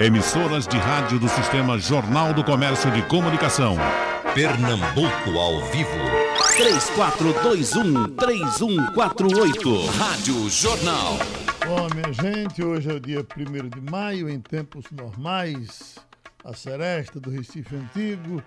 [0.00, 3.76] Emissoras de rádio do Sistema Jornal do Comércio de Comunicação.
[4.34, 5.90] Pernambuco ao vivo.
[8.16, 9.86] 3421-3148.
[9.98, 11.18] Rádio Jornal.
[11.66, 15.96] Bom, minha gente, hoje é o dia 1 de maio, em tempos normais.
[16.42, 18.42] A Seresta do Recife Antigo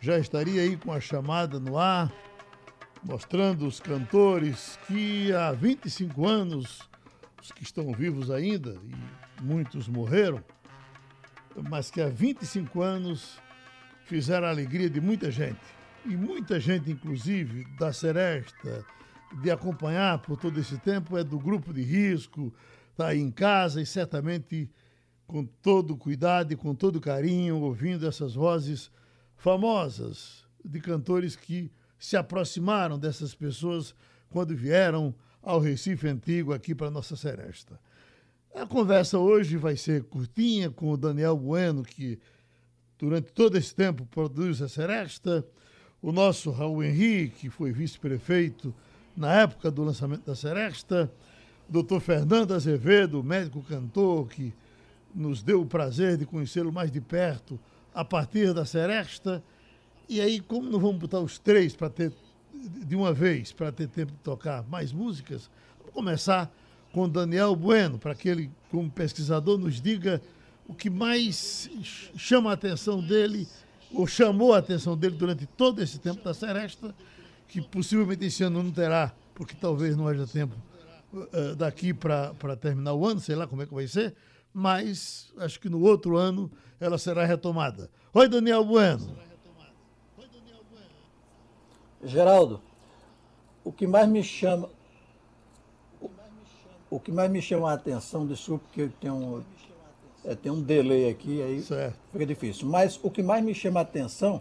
[0.00, 2.12] já estaria aí com a chamada no ar,
[3.04, 6.80] mostrando os cantores que há 25 anos,
[7.40, 10.42] os que estão vivos ainda, e muitos morreram,
[11.68, 13.38] mas que há 25 anos
[14.04, 15.60] fizeram a alegria de muita gente.
[16.04, 18.84] E muita gente, inclusive, da Seresta,
[19.42, 22.52] de acompanhar por todo esse tempo, é do grupo de risco,
[22.90, 24.70] está aí em casa e certamente
[25.26, 28.90] com todo cuidado e com todo carinho, ouvindo essas vozes
[29.36, 33.94] famosas de cantores que se aproximaram dessas pessoas
[34.30, 37.78] quando vieram ao Recife Antigo aqui para nossa Seresta.
[38.54, 42.18] A conversa hoje vai ser curtinha com o Daniel Bueno, que
[42.98, 45.46] durante todo esse tempo produz a Seresta,
[46.02, 48.74] o nosso Raul Henrique, que foi vice-prefeito
[49.16, 51.12] na época do lançamento da Seresta,
[51.68, 54.52] doutor Fernando Azevedo, médico cantor, que
[55.14, 57.60] nos deu o prazer de conhecê-lo mais de perto
[57.94, 59.42] a partir da Seresta.
[60.08, 62.12] E aí, como não vamos botar os três para ter
[62.52, 66.52] de uma vez, para ter tempo de tocar mais músicas, vamos começar
[66.92, 70.20] com Daniel Bueno, para que ele, como pesquisador, nos diga
[70.66, 71.70] o que mais
[72.16, 73.48] chama a atenção dele,
[73.92, 76.94] ou chamou a atenção dele durante todo esse tempo da Seresta,
[77.46, 80.54] que possivelmente esse ano não terá, porque talvez não haja tempo
[81.12, 84.14] uh, daqui para terminar o ano, sei lá como é que vai ser,
[84.52, 87.90] mas acho que no outro ano ela será retomada.
[88.12, 89.16] Oi, Daniel Bueno.
[92.04, 92.62] Geraldo,
[93.64, 94.68] o que mais me chama
[96.90, 99.42] o que mais me chama a atenção, desculpe que tem um,
[100.24, 101.96] é, tem um delay aqui, aí certo.
[102.12, 102.68] fica difícil.
[102.68, 104.40] Mas o que mais me chama a atenção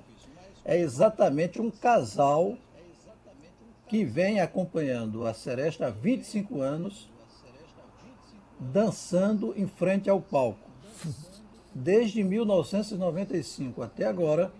[0.63, 2.57] é exatamente um casal
[3.87, 7.09] que vem acompanhando a Seresta há 25 anos,
[8.59, 10.59] dançando em frente ao palco.
[11.73, 14.51] Desde 1995 até agora,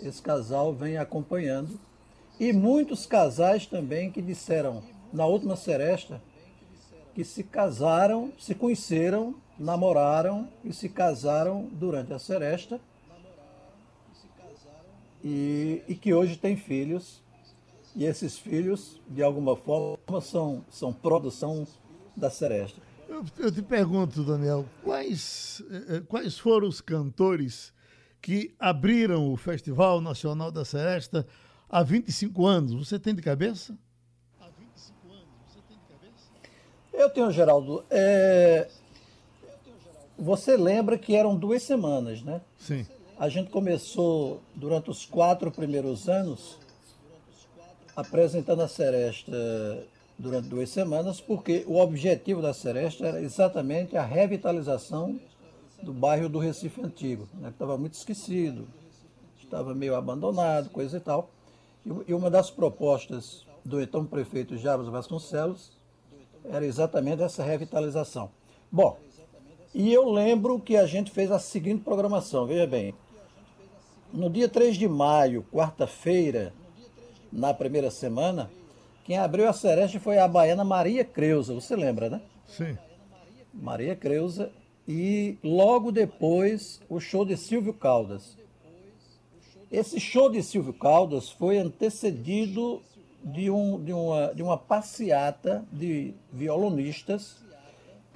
[0.00, 1.78] esse casal vem acompanhando.
[2.38, 4.82] E muitos casais também que disseram
[5.12, 6.20] na última Seresta
[7.14, 12.80] que se casaram, se conheceram, namoraram e se casaram durante a seresta
[15.22, 17.22] e, e que hoje têm filhos
[17.96, 21.66] e esses filhos, de alguma forma, são, são produção
[22.16, 22.80] da seresta.
[23.08, 27.72] Eu, eu te pergunto, Daniel, quais, eh, eh, quais foram os cantores
[28.20, 31.24] que abriram o Festival Nacional da Seresta
[31.68, 32.74] há 25 anos?
[32.74, 33.78] Você tem de cabeça?
[36.94, 37.84] Eu tenho, Geraldo.
[37.90, 38.68] É...
[40.16, 42.40] Você lembra que eram duas semanas, né?
[42.58, 42.86] Sim.
[43.18, 46.56] A gente começou durante os quatro primeiros anos
[47.96, 49.32] apresentando a Seresta
[50.18, 55.18] durante duas semanas, porque o objetivo da Seresta era exatamente a revitalização
[55.82, 58.66] do bairro do Recife Antigo, né, que estava muito esquecido,
[59.42, 61.30] estava meio abandonado, coisa e tal.
[62.06, 65.72] E uma das propostas do então prefeito Jarbas Vasconcelos
[66.44, 68.30] era exatamente essa revitalização.
[68.70, 68.96] Bom,
[69.74, 72.94] e eu lembro que a gente fez a seguinte programação, veja bem.
[74.12, 76.52] No dia 3 de maio, quarta-feira,
[77.32, 78.50] na primeira semana,
[79.04, 82.20] quem abriu a sereste foi a baiana Maria Creuza, você lembra, né?
[82.46, 82.78] Sim.
[83.52, 84.50] Maria Creuza.
[84.86, 88.36] E logo depois, o show de Silvio Caldas.
[89.72, 92.82] Esse show de Silvio Caldas foi antecedido
[93.24, 97.42] de, um, de, uma, de uma passeata de violonistas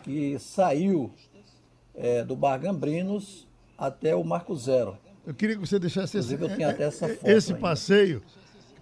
[0.03, 1.11] que saiu
[1.95, 4.99] é, do Bar Gambrinos até o Marco Zero.
[5.27, 8.23] Eu queria que você deixasse esse, eu tenho até essa é, foto esse passeio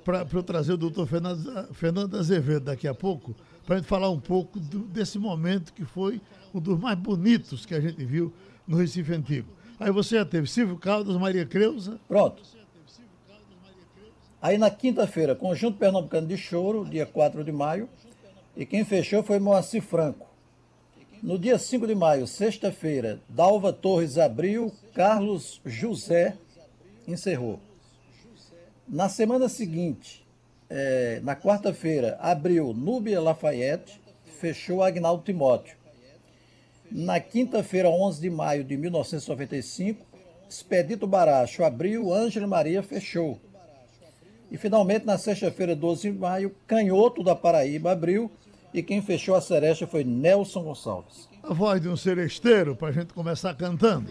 [0.04, 3.34] para eu trazer o doutor Fernando, Fernando Azevedo daqui a pouco,
[3.64, 6.20] para a gente falar um pouco do, desse momento que foi
[6.54, 8.32] um dos mais bonitos que a gente viu
[8.66, 9.48] no Recife Antigo.
[9.78, 11.98] Aí você já teve Silvio Caldas, Maria Creuza.
[12.08, 12.42] Pronto.
[14.46, 17.88] Aí na quinta-feira, Conjunto Pernambucano de Choro, dia 4 de maio,
[18.56, 20.24] e quem fechou foi Moacir Franco.
[21.20, 26.36] No dia 5 de maio, sexta-feira, Dalva Torres abriu, Carlos José
[27.08, 27.58] encerrou.
[28.86, 30.24] Na semana seguinte,
[30.70, 34.00] é, na quarta-feira, abriu Núbia Lafayette,
[34.38, 35.76] fechou Agnaldo Timóteo.
[36.88, 40.06] Na quinta-feira, 11 de maio de 1995,
[40.48, 43.40] Expedito Baracho abriu, Ângela Maria fechou.
[44.50, 48.30] E finalmente, na sexta-feira, 12 de maio, Canhoto da Paraíba abriu
[48.72, 51.28] e quem fechou a seresta foi Nelson Gonçalves.
[51.42, 54.10] a voz de um seresteiro para a gente começar cantando.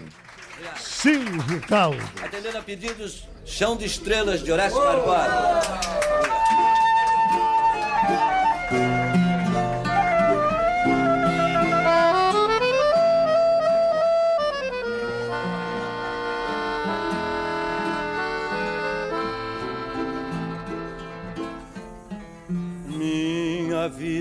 [0.77, 1.97] Silvio Caldo.
[2.23, 6.44] Atendendo a pedidos, Chão de Estrelas de Horácio Carvalho.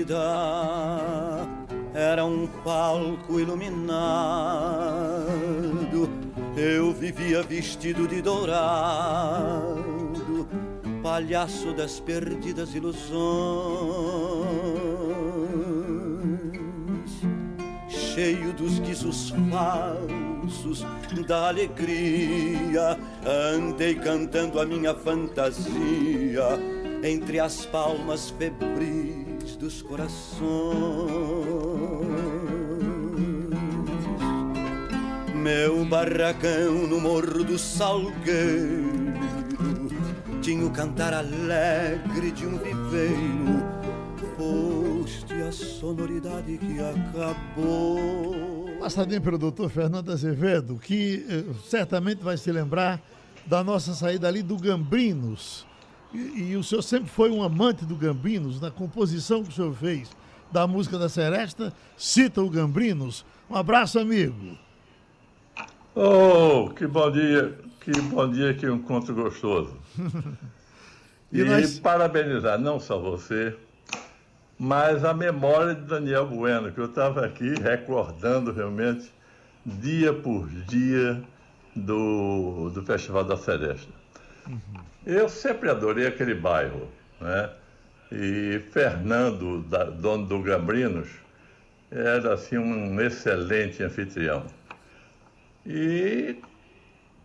[0.05, 1.47] Vida
[1.93, 3.79] era um palco iluminado.
[6.55, 9.75] Eu vivia vestido de dourado,
[11.01, 13.05] palhaço das perdidas ilusões.
[17.89, 20.85] Cheio dos guizos falsos
[21.27, 26.47] da alegria, andei cantando a minha fantasia
[27.03, 29.24] entre as palmas febris
[29.55, 30.45] dos corações.
[35.33, 39.05] Meu barracão no morro do Salgueiro
[40.41, 43.63] tinha o cantar alegre de um viveiro.
[44.37, 48.69] Foste a sonoridade que acabou.
[48.79, 53.01] Passadinho pelo doutor Fernando Azevedo, que eh, certamente vai se lembrar
[53.45, 55.65] da nossa saída ali do Gambrinos.
[56.15, 59.73] E, e, o senhor sempre foi um amante do Gambrinos, na composição que o senhor
[59.75, 60.09] fez
[60.49, 63.25] da música da Seresta, cita o Gambrinos.
[63.49, 64.57] Um abraço, amigo.
[65.93, 69.77] Oh, que bom dia, que bom dia, que encontro gostoso.
[71.31, 71.79] e, e nós...
[71.79, 73.53] parabenizar não só você,
[74.57, 79.11] mas a memória de Daniel Bueno, que eu estava aqui recordando realmente
[79.65, 81.21] dia por dia
[81.75, 84.04] do, do Festival da Seresta.
[84.47, 84.81] Uhum.
[85.05, 86.89] Eu sempre adorei aquele bairro,
[87.19, 87.49] né?
[88.11, 91.09] E Fernando, da, dono do Gambrinos,
[91.91, 94.45] era assim um excelente anfitrião.
[95.65, 96.35] E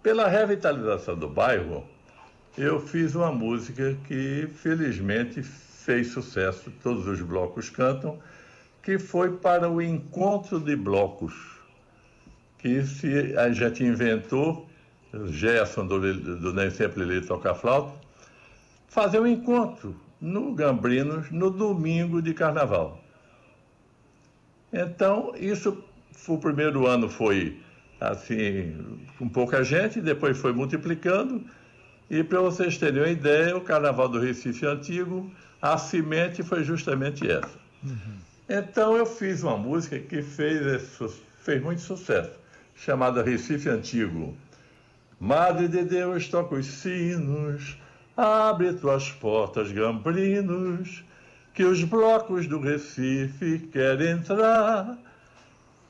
[0.02, 1.84] pela revitalização do bairro,
[2.56, 8.18] eu fiz uma música que felizmente fez sucesso, todos os blocos cantam,
[8.82, 11.34] que foi para o encontro de blocos,
[12.58, 14.69] que se, a gente inventou,
[15.28, 17.94] Gerson do, do Nem Sempre Lhe Toca Flauta,
[18.88, 23.02] fazer um encontro no Gambrinos no domingo de carnaval.
[24.72, 25.82] Então, isso,
[26.28, 27.58] o primeiro ano foi
[28.00, 31.44] assim, com pouca gente, depois foi multiplicando.
[32.08, 35.30] E para vocês terem uma ideia, o Carnaval do Recife Antigo,
[35.60, 37.58] a semente foi justamente essa.
[37.84, 38.16] Uhum.
[38.48, 40.98] Então eu fiz uma música que fez,
[41.40, 42.32] fez muito sucesso,
[42.74, 44.34] chamada Recife Antigo.
[45.20, 47.76] Madre de Deus, toca os sinos,
[48.16, 51.04] abre tuas portas, gambrinos,
[51.52, 54.96] que os blocos do Recife querem entrar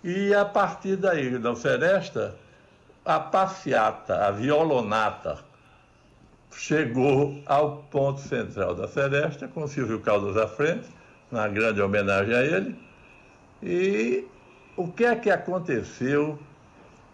[0.02, 2.34] e a partir daí, da Seresta,
[3.04, 5.38] a passeata, a violonata,
[6.52, 10.88] chegou ao ponto central da Seresta, com Silvio Caldas à frente,
[11.30, 12.76] na grande homenagem a ele.
[13.62, 14.24] E
[14.76, 16.36] o que é que aconteceu?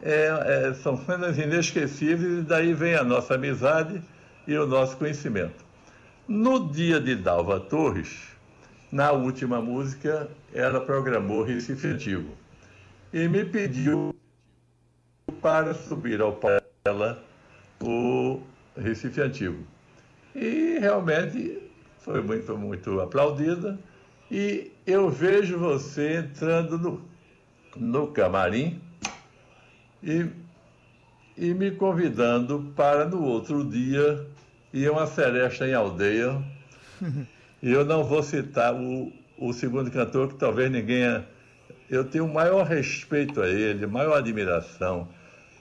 [0.03, 4.03] É, é, são cenas inesquecíveis, e daí vem a nossa amizade
[4.47, 5.65] e o nosso conhecimento.
[6.29, 8.37] No dia de Dalva Torres,
[8.93, 12.31] na última música, ela programou Recife Antigo
[13.13, 14.15] e me pediu
[15.41, 17.23] para subir ao palco dela
[17.81, 18.41] o
[18.77, 19.65] Recife Antigo.
[20.35, 21.63] E realmente
[22.01, 23.79] foi muito, muito aplaudida.
[24.31, 27.03] E eu vejo você entrando no,
[27.77, 28.81] no camarim
[30.03, 30.27] e,
[31.37, 34.27] e me convidando para no outro dia
[34.73, 36.43] ir a uma seresta em aldeia.
[37.63, 41.25] e eu não vou citar o, o segundo cantor, que talvez ninguém
[41.89, 45.09] eu tenho o maior respeito a ele, maior admiração.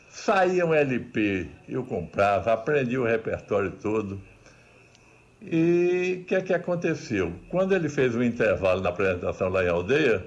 [0.10, 4.20] Saía um LP, eu comprava, aprendi o repertório todo.
[5.42, 7.34] E o que é que aconteceu?
[7.50, 10.26] Quando ele fez um intervalo na apresentação lá em aldeia,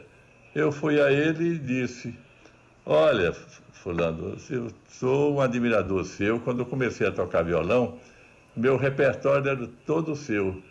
[0.55, 2.15] eu fui a ele e disse:
[2.91, 6.41] Olha, Fulano, eu sou um admirador seu.
[6.41, 7.99] Quando eu comecei a tocar violão,
[8.57, 10.63] meu repertório era todo seu.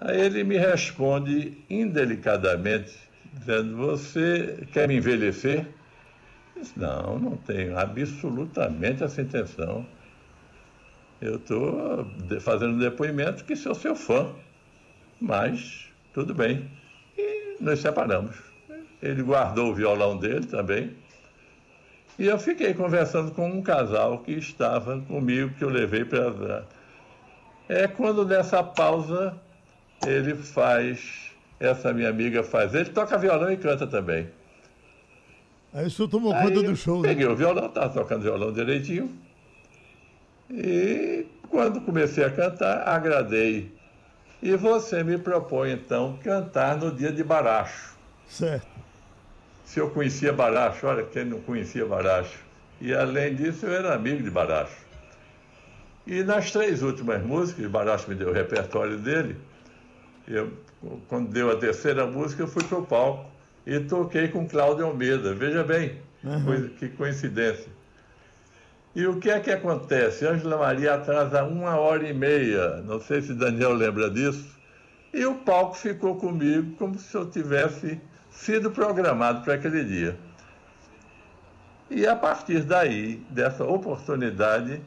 [0.00, 2.94] Aí ele me responde indelicadamente:
[3.34, 5.66] dizendo: Você quer me envelhecer?
[6.56, 9.86] disse, não, não tenho absolutamente essa intenção.
[11.20, 12.06] Eu estou
[12.40, 14.34] fazendo um depoimento que sou seu fã,
[15.20, 16.70] mas tudo bem.
[17.18, 18.53] E nos separamos.
[19.04, 20.96] Ele guardou o violão dele também.
[22.18, 26.64] E eu fiquei conversando com um casal que estava comigo, que eu levei para.
[27.68, 29.34] É quando nessa pausa
[30.06, 32.74] ele faz essa minha amiga faz.
[32.74, 34.28] Ele toca violão e canta também.
[35.72, 37.02] Aí o senhor tomou Aí conta do show.
[37.02, 37.08] Né?
[37.08, 37.32] Peguei né?
[37.32, 39.10] o violão, estava tocando violão direitinho.
[40.50, 43.70] E quando comecei a cantar, agradei.
[44.42, 47.96] E você me propõe, então, cantar no dia de Baracho.
[48.26, 48.83] Certo.
[49.64, 52.38] Se eu conhecia Baracho, olha, quem não conhecia Baracho.
[52.80, 54.84] E além disso, eu era amigo de Baracho.
[56.06, 59.36] E nas três últimas músicas, Baracho me deu o repertório dele,
[60.28, 60.52] eu,
[61.08, 63.30] quando deu a terceira música, eu fui para o palco
[63.66, 65.34] e toquei com Cláudio Almeida.
[65.34, 66.68] Veja bem, uhum.
[66.78, 67.72] que coincidência.
[68.94, 70.26] E o que é que acontece?
[70.26, 74.54] Ângela Maria atrasa uma hora e meia, não sei se Daniel lembra disso,
[75.12, 78.00] e o palco ficou comigo como se eu tivesse
[78.34, 80.18] sido programado para aquele dia.
[81.90, 84.80] E a partir daí, dessa oportunidade,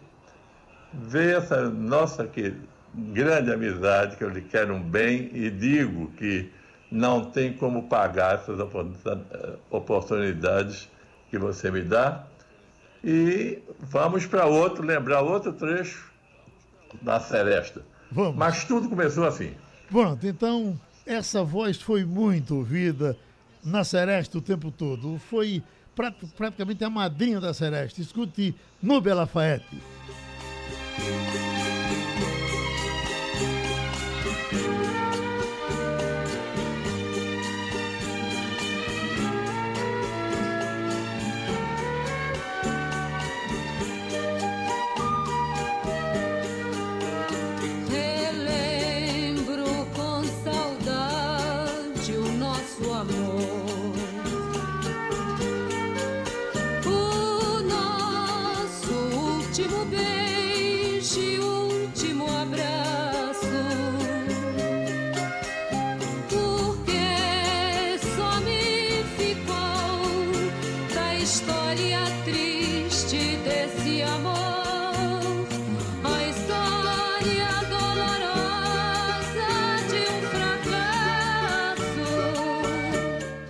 [0.94, 2.60] veio essa nossa querida,
[2.94, 6.51] grande amizade, que eu lhe quero um bem e digo que
[6.92, 8.60] não tem como pagar essas
[9.70, 10.89] oportunidades
[11.30, 12.25] que você me dá.
[13.04, 16.12] E vamos para outro, lembrar outro trecho
[17.01, 17.82] da Seresta.
[18.12, 18.36] Vamos.
[18.36, 19.54] Mas tudo começou assim.
[19.89, 23.16] Pronto, então essa voz foi muito ouvida
[23.63, 25.19] na Seresta o tempo todo.
[25.19, 25.63] Foi
[26.35, 28.01] praticamente a madrinha da Seresta.
[28.01, 29.77] Escute Nubia Lafayette.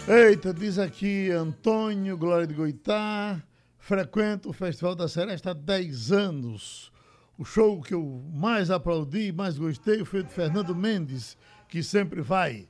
[0.09, 3.43] Eita, diz aqui Antônio Glória de Goitá,
[3.77, 6.93] frequento o Festival da Seresta há 10 anos.
[7.37, 11.37] O show que eu mais aplaudi, mais gostei, foi do Fernando Mendes,
[11.67, 12.69] que sempre vai.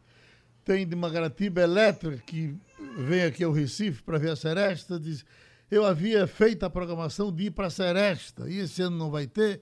[0.65, 2.55] Tem de Magaratiba Elétrica, que
[2.97, 5.23] vem aqui ao Recife para ver a Seresta, diz,
[5.69, 9.27] eu havia feito a programação de ir para a Seresta, e esse ano não vai
[9.27, 9.61] ter?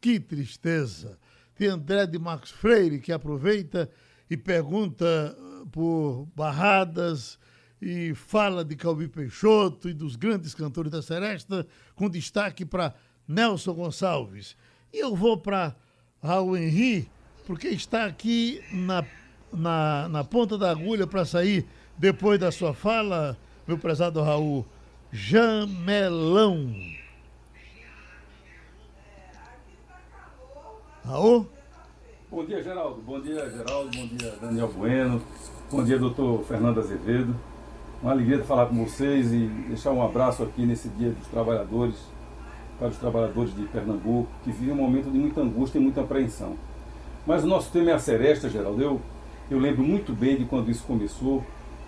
[0.00, 1.18] Que tristeza.
[1.56, 3.90] Tem André de Marcos Freire, que aproveita
[4.30, 5.36] e pergunta
[5.70, 7.38] por Barradas
[7.80, 12.94] e fala de Calbi Peixoto e dos grandes cantores da Seresta, com destaque para
[13.28, 14.56] Nelson Gonçalves.
[14.92, 15.74] E eu vou para
[16.22, 17.08] Raul Henri,
[17.46, 19.04] porque está aqui na,
[19.52, 21.66] na, na ponta da agulha para sair
[21.98, 24.66] depois da sua fala, meu prezado Raul.
[25.12, 26.74] Jamelão.
[31.04, 31.48] Raul?
[32.28, 33.00] Bom dia, Geraldo.
[33.02, 33.96] Bom dia, Geraldo.
[33.96, 35.22] Bom dia, Daniel Bueno.
[35.68, 37.34] Bom dia, doutor Fernando Azevedo.
[38.00, 41.96] Uma alegria falar com vocês e deixar um abraço aqui nesse Dia dos Trabalhadores,
[42.78, 46.54] para os trabalhadores de Pernambuco, que vivem um momento de muita angústia e muita apreensão.
[47.26, 48.80] Mas o nosso tema é a seresta, Geraldo.
[48.80, 49.00] Eu,
[49.50, 51.44] eu lembro muito bem de quando isso começou,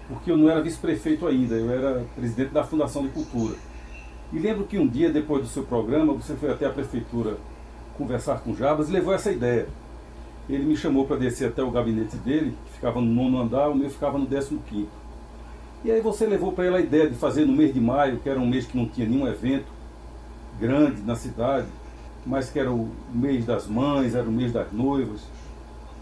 [0.08, 3.54] porque eu não era vice-prefeito ainda, eu era presidente da Fundação de Cultura.
[4.32, 7.36] E lembro que um dia, depois do seu programa, você foi até a prefeitura
[7.96, 9.68] conversar com o Jabas e levou essa ideia
[10.48, 13.90] ele me chamou para descer até o gabinete dele, ficava no nono andar, o meu
[13.90, 14.88] ficava no décimo quinto.
[15.84, 18.28] E aí você levou para ele a ideia de fazer no mês de maio, que
[18.28, 19.66] era um mês que não tinha nenhum evento
[20.60, 21.66] grande na cidade,
[22.24, 25.22] mas que era o mês das mães, era o mês das noivas,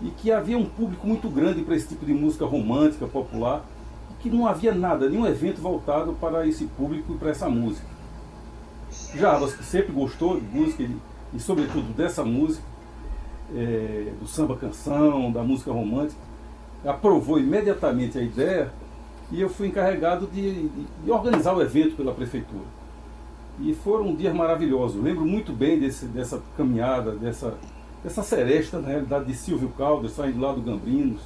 [0.03, 3.65] e que havia um público muito grande para esse tipo de música romântica, popular,
[4.11, 7.87] e que não havia nada, nenhum evento voltado para esse público e para essa música.
[9.15, 10.97] Já você sempre gostou de música e,
[11.35, 12.65] e sobretudo dessa música,
[13.55, 16.26] é, do samba canção, da música romântica,
[16.85, 18.73] aprovou imediatamente a ideia
[19.31, 22.65] e eu fui encarregado de, de, organizar o evento pela prefeitura.
[23.61, 25.03] E foram dias maravilhosos.
[25.03, 27.55] Lembro muito bem desse, dessa caminhada, dessa,
[28.05, 31.21] dessa seresta, na realidade, de Silvio Caldas, saindo lá do Gambrinos,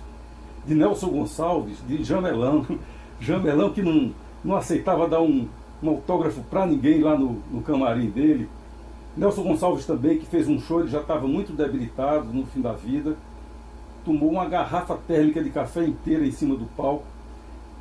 [0.65, 2.67] de Nelson Gonçalves, de Jamelão.
[3.21, 5.47] Jamelão que não, não aceitava dar um,
[5.83, 8.49] um autógrafo para ninguém lá no, no camarim dele.
[9.17, 12.73] Nelson Gonçalves também, que fez um show, ele já estava muito debilitado no fim da
[12.73, 13.17] vida.
[14.05, 17.05] Tomou uma garrafa térmica de café inteira em cima do palco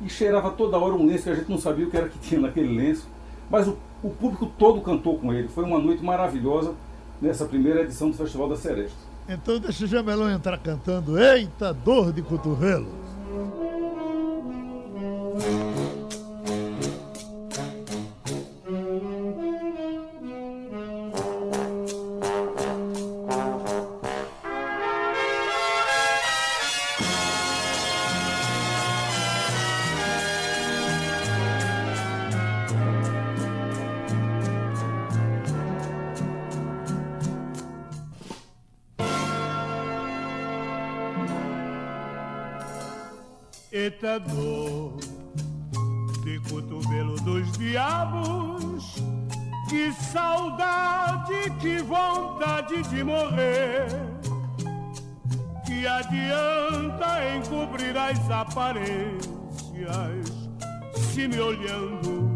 [0.02, 2.18] e cheirava toda hora um lenço que a gente não sabia o que era que
[2.18, 3.06] tinha naquele lenço.
[3.50, 5.48] Mas o, o público todo cantou com ele.
[5.48, 6.74] Foi uma noite maravilhosa
[7.20, 8.96] nessa primeira edição do Festival da Seresta.
[9.28, 12.88] Então deixa o Jamelão entrar cantando Eita Dor de Cotovelo.
[43.72, 44.96] Eita dor
[46.24, 48.96] de cotovelo dos diabos,
[49.68, 53.86] que saudade, que vontade de morrer.
[55.64, 59.20] Que adianta encobrir as aparências,
[61.14, 62.34] se me olhando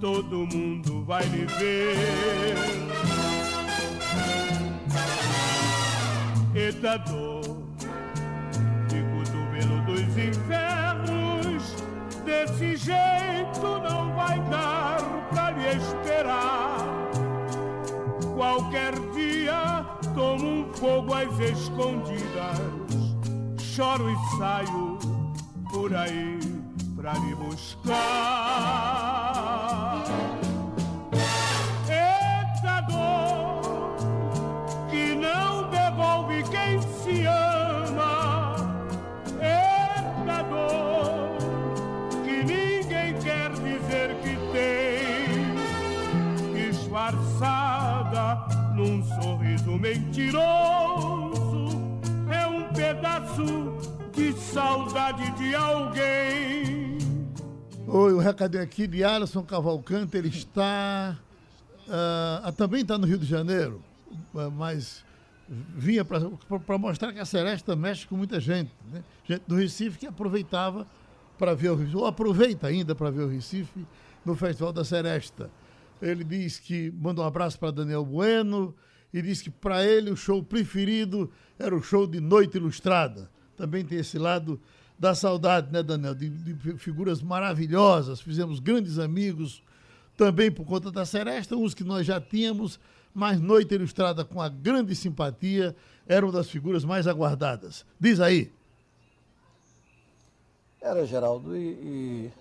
[0.00, 2.54] todo mundo vai me ver.
[6.54, 7.35] Eita dor
[12.56, 14.98] desse jeito não vai dar
[15.30, 16.78] pra lhe esperar.
[18.34, 19.84] Qualquer dia
[20.14, 22.58] tomo um fogo às escondidas,
[23.58, 24.98] choro e saio
[25.70, 26.38] por aí
[26.96, 28.85] pra lhe buscar.
[49.78, 51.66] Mentiroso.
[52.30, 53.44] É um pedaço
[54.12, 56.98] de saudade de alguém.
[57.86, 61.16] Oi, o recadinho aqui de Alisson Cavalcante, ele está.
[61.88, 63.82] ah, também está no Rio de Janeiro,
[64.34, 65.04] ah, mas
[65.48, 68.72] vinha para mostrar que a Seresta mexe com muita gente.
[68.92, 69.04] Né?
[69.24, 70.86] Gente do Recife que aproveitava
[71.38, 73.86] para ver o Recife, ou aproveita ainda para ver o Recife
[74.24, 75.50] no Festival da Seresta.
[76.02, 78.74] Ele diz que manda um abraço para Daniel Bueno
[79.16, 83.30] e diz que para ele o show preferido era o show de Noite Ilustrada.
[83.56, 84.60] Também tem esse lado
[84.98, 86.14] da saudade, né, Daniel?
[86.14, 89.62] De, de figuras maravilhosas, fizemos grandes amigos
[90.18, 92.78] também por conta da Seresta, uns que nós já tínhamos,
[93.14, 95.74] mas Noite Ilustrada com a grande simpatia
[96.06, 97.86] era uma das figuras mais aguardadas.
[97.98, 98.52] Diz aí.
[100.78, 102.32] Era, Geraldo, e, e,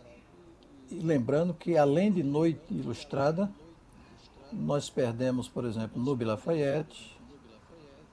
[0.92, 3.50] e lembrando que além de Noite Ilustrada,
[4.56, 7.16] nós perdemos, por exemplo, Nubi Lafayette,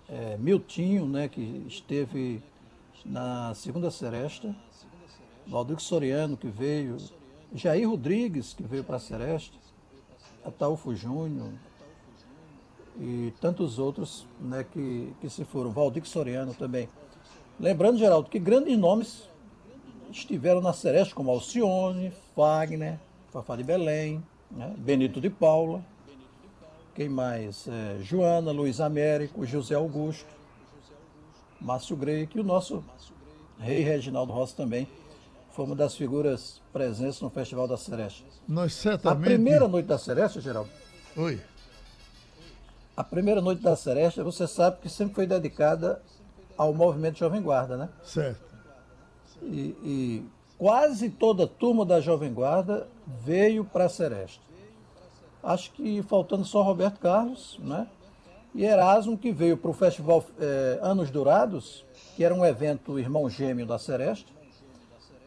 [0.09, 2.43] é, Miltinho, né, que esteve
[3.05, 4.55] na segunda seresta,
[5.47, 6.97] Valdir Soriano, que veio,
[7.55, 9.57] Jair Rodrigues, que veio para a seresta,
[10.45, 11.53] Ataúfo Júnior
[12.99, 16.89] e tantos outros né, que, que se foram, Valdir Soriano também.
[17.59, 19.29] Lembrando, Geraldo, que grandes nomes
[20.11, 22.99] estiveram na seresta, como Alcione, Fagner,
[23.31, 25.83] Fafá de Belém, né, Benito de Paula,
[26.95, 27.67] quem mais?
[27.69, 30.27] É, Joana, Luiz Américo, José Augusto,
[31.61, 32.85] Márcio Grey, que o nosso
[33.59, 34.89] rei Reginaldo Rossi também
[35.53, 38.25] foi uma das figuras presentes no Festival da Seresta.
[38.49, 39.23] Nós certamente...
[39.23, 40.71] A primeira noite da Seresta, Geraldo?
[41.17, 41.41] Oi.
[42.97, 46.03] A primeira noite da Seresta, você sabe que sempre foi dedicada
[46.57, 47.89] ao movimento Jovem Guarda, né?
[48.03, 48.41] Certo.
[49.43, 50.27] E, e
[50.59, 52.87] quase toda a turma da Jovem Guarda
[53.25, 54.41] veio para a Seresta.
[55.43, 57.89] Acho que faltando só Roberto Carlos, né?
[58.55, 63.29] E Erasmo, que veio para o Festival eh, Anos Dourados, que era um evento irmão
[63.29, 64.31] gêmeo da Seresta.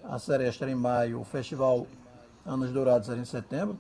[0.04, 1.88] A Seresta era em maio, o Festival
[2.46, 3.78] Anos Dourados era em setembro.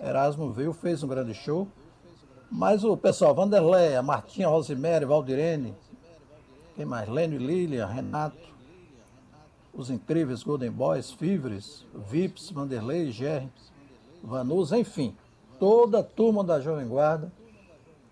[0.00, 1.68] Erasmo veio, fez um grande show.
[2.50, 5.74] Mas o pessoal, Vanderleia, Martinha, Rosemary, Valdirene,
[6.74, 7.08] quem mais?
[7.08, 8.36] Lênio e Lilian, Renato,
[9.72, 13.48] os incríveis Golden Boys, Fivres, Vips, Vanderlei, Gerry,
[14.22, 15.16] Vanusa, enfim,
[15.64, 17.32] toda a turma da Jovem Guarda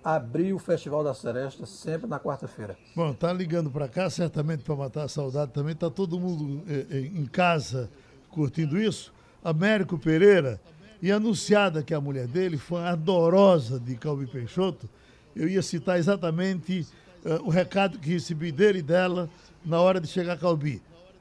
[0.02, 2.78] abriu o Festival da Seresta sempre na quarta-feira.
[2.96, 5.74] Bom, tá ligando para cá, certamente para matar a saudade também.
[5.74, 7.90] Tá todo mundo eh, eh, em casa
[8.30, 9.12] curtindo isso.
[9.44, 10.58] Américo Pereira,
[11.02, 14.88] e anunciada que a mulher dele foi adorosa de Calbi Peixoto,
[15.36, 16.86] eu ia citar exatamente
[17.22, 19.28] eh, o recado que recebi dele e dela
[19.62, 20.80] na hora de chegar a Calbi.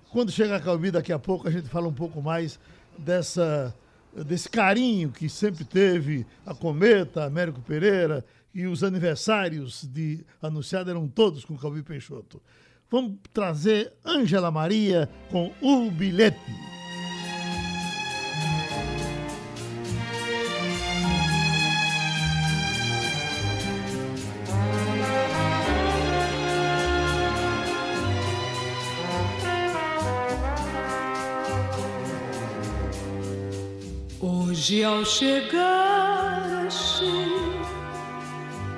[0.09, 2.57] Quando chegar a Calbi, daqui a pouco, a gente fala um pouco mais
[2.97, 3.75] dessa,
[4.25, 11.07] desse carinho que sempre teve a Cometa, Américo Pereira, e os aniversários de anunciado eram
[11.07, 12.41] todos com Calbi Peixoto.
[12.89, 16.80] Vamos trazer Ângela Maria com o bilhete.
[34.61, 37.33] Hoje ao chegar achei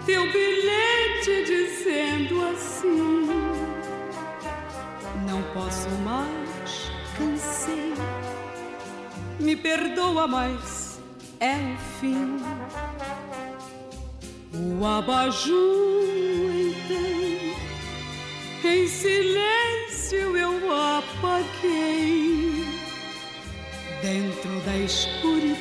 [0.06, 3.28] teu bilhete dizendo assim:
[5.28, 7.94] Não posso mais, cansei.
[9.42, 11.02] Me perdoa, mas
[11.42, 12.38] é o fim.
[14.54, 16.06] O abajur
[16.56, 17.58] então,
[18.72, 22.23] em silêncio eu apaguei
[24.44, 25.58] dentro da escuridão.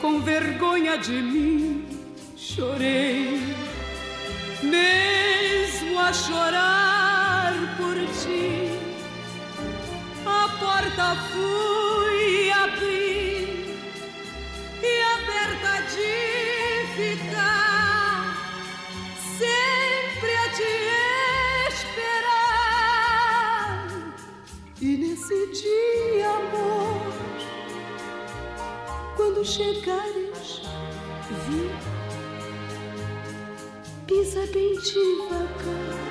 [0.00, 1.86] Com vergonha de mim
[2.36, 3.38] chorei,
[4.62, 8.70] mesmo a chorar por ti.
[10.24, 11.89] A porta fui
[29.40, 30.62] quando chegares,
[31.48, 31.70] vi,
[34.06, 36.10] pisa bem devagar,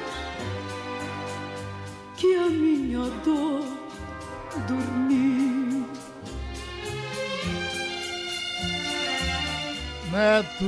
[2.17, 3.63] que a minha dor
[4.67, 5.87] dormiu.
[10.11, 10.65] Neto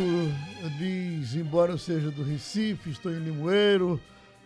[0.77, 3.99] diz: embora eu seja do Recife, estou em Limoeiro,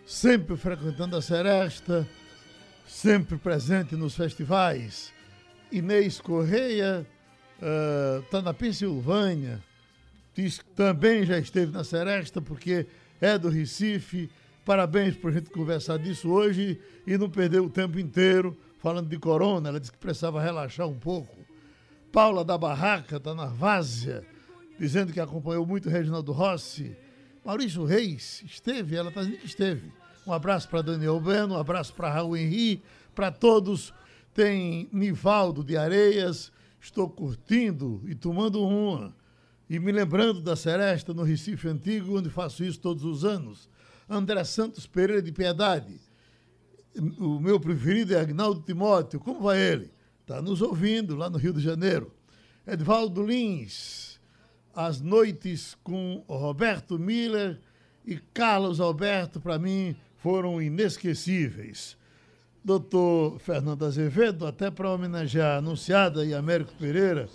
[0.05, 2.07] sempre frequentando a Seresta,
[2.87, 5.11] sempre presente nos festivais.
[5.69, 7.05] Inês Correia
[8.23, 9.61] está na Pensilvânia,
[10.33, 12.85] diz que também já esteve na Seresta, porque
[13.21, 14.29] é do Recife.
[14.65, 19.17] Parabéns por a gente conversar disso hoje e não perder o tempo inteiro falando de
[19.17, 19.69] corona.
[19.69, 21.35] Ela disse que precisava relaxar um pouco.
[22.11, 24.23] Paula da Barraca está na Várzea
[24.79, 26.95] dizendo que acompanhou muito Reginaldo Rossi.
[27.43, 29.91] Maurício Reis esteve, ela está dizendo que esteve.
[30.25, 32.81] Um abraço para Daniel Bueno, um abraço para Raul Henri,
[33.13, 33.93] para todos.
[34.33, 36.51] Tem Nivaldo de Areias,
[36.85, 39.15] estou curtindo e tomando uma.
[39.67, 43.67] E me lembrando da Seresta no Recife Antigo, onde faço isso todos os anos.
[44.07, 45.99] André Santos Pereira de Piedade.
[47.19, 49.19] O meu preferido é Agnaldo Timóteo.
[49.19, 49.91] Como vai ele?
[50.21, 52.11] Está nos ouvindo lá no Rio de Janeiro.
[52.67, 54.19] Edvaldo Lins,
[54.73, 57.59] as noites com Roberto Miller
[58.05, 61.97] e Carlos Alberto, para mim, foram inesquecíveis.
[62.65, 67.29] Doutor Fernando Azevedo, até para homenagear a anunciada e Américo Pereira,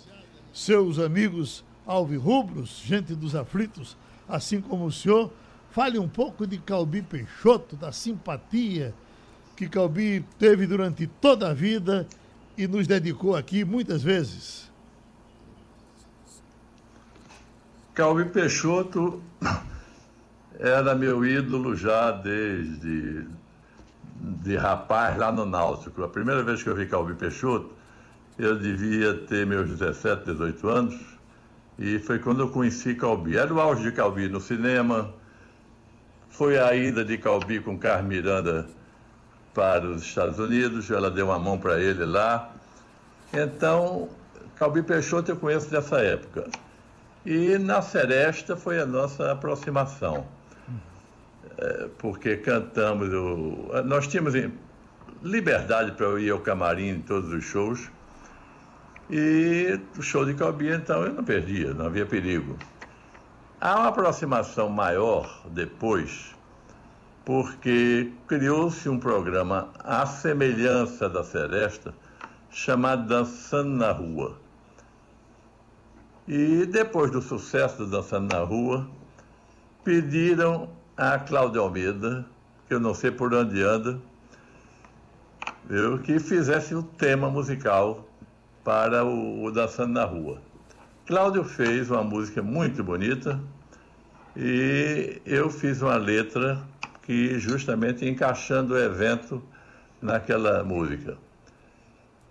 [0.51, 3.95] seus amigos alvirrubros, gente dos aflitos,
[4.27, 5.31] assim como o senhor,
[5.69, 8.93] fale um pouco de Calbi Peixoto, da simpatia
[9.55, 12.05] que Calbi teve durante toda a vida
[12.57, 14.69] e nos dedicou aqui muitas vezes.
[17.93, 19.23] Calbi Peixoto
[20.59, 23.25] era meu ídolo já desde
[24.21, 26.03] de rapaz lá no Náutico.
[26.03, 27.71] A primeira vez que eu vi Calbi Peixoto,
[28.37, 30.99] eu devia ter meus 17, 18 anos,
[31.79, 33.37] e foi quando eu conheci Calbi.
[33.37, 35.11] Era o auge de Calbi no cinema,
[36.29, 38.67] foi a ida de Calbi com Carmen Miranda
[39.53, 42.51] para os Estados Unidos, ela deu uma mão para ele lá.
[43.33, 44.07] Então,
[44.55, 46.47] Calbi Peixoto eu conheço dessa época.
[47.25, 50.25] E na Seresta foi a nossa aproximação,
[51.97, 54.33] porque cantamos, o, nós tínhamos
[55.21, 57.89] liberdade para eu ir ao camarim em todos os shows,
[59.09, 62.57] e o show de Calbi, então, eu não perdia, não havia perigo.
[63.59, 66.33] Há uma aproximação maior depois,
[67.25, 71.93] porque criou-se um programa à semelhança da Seresta,
[72.49, 74.37] chamado Dançando na Rua.
[76.27, 78.87] E depois do sucesso do Dançando na Rua,
[79.83, 80.69] pediram
[81.01, 82.23] a Cláudia Almeida,
[82.67, 83.99] que eu não sei por onde anda,
[85.67, 88.07] eu, que fizesse um tema musical
[88.63, 90.39] para o, o Dançando na Rua.
[91.07, 93.39] Cláudio fez uma música muito bonita
[94.37, 96.61] e eu fiz uma letra
[97.01, 99.41] que justamente encaixando o evento
[100.03, 101.17] naquela música.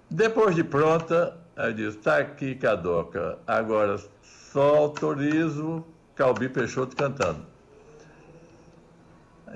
[0.08, 7.49] Depois de pronta, aí diz, tá aqui Cadoca, agora só autorizo Calbi Peixoto cantando.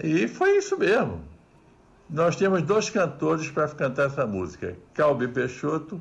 [0.02, 1.20] E foi isso mesmo.
[2.08, 6.00] Nós tínhamos dois cantores para cantar essa música, Calbi Peixoto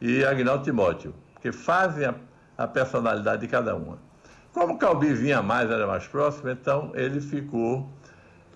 [0.00, 2.14] e Agnaldo Timóteo, que fazem a,
[2.56, 3.98] a personalidade de cada uma.
[4.52, 7.88] Como Calbi vinha mais, era mais próximo, então ele ficou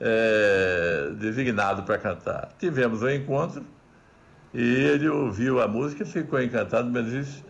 [0.01, 2.53] é, designado para cantar.
[2.59, 3.65] Tivemos um encontro
[4.55, 7.45] e ele ouviu a música e ficou encantado, mas disse: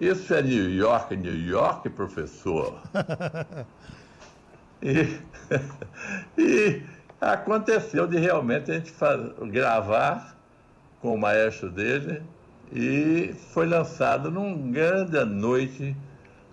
[0.00, 2.80] Isso é New York, New York, professor.
[4.82, 5.18] e,
[6.40, 6.82] e,
[7.20, 10.36] aconteceu de realmente a gente faz, gravar
[11.00, 12.22] com o maestro dele
[12.72, 15.96] e foi lançado num grande noite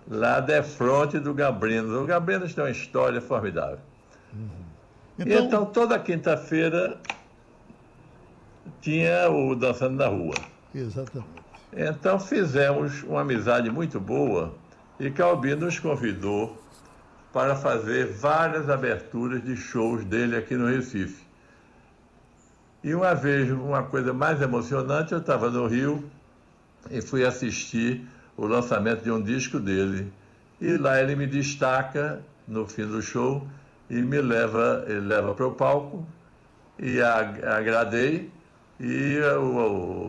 [0.08, 1.92] lá de frente do Gabrinos.
[1.92, 3.78] O Gabrinos tem uma história formidável.
[4.32, 4.48] Uhum.
[5.18, 6.98] Então, então, toda quinta-feira
[8.80, 10.34] tinha o Dançando na Rua.
[10.74, 11.40] Exatamente.
[11.72, 14.54] Então fizemos uma amizade muito boa
[14.98, 16.59] e Calbi nos convidou
[17.32, 21.24] para fazer várias aberturas de shows dele aqui no Recife.
[22.82, 26.10] E uma vez, uma coisa mais emocionante, eu estava no Rio
[26.90, 30.10] e fui assistir o lançamento de um disco dele.
[30.60, 33.46] E lá ele me destaca no fim do show
[33.88, 36.06] e me leva, leva para o palco
[36.78, 38.30] e agradei.
[38.80, 39.18] E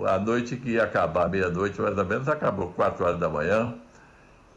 [0.08, 3.76] a noite que ia acabar, meia-noite mais ou menos, acabou quatro horas da manhã.